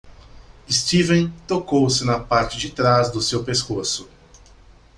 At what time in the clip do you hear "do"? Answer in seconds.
3.11-3.21